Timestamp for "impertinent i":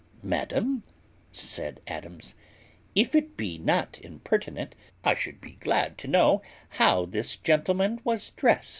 4.01-5.13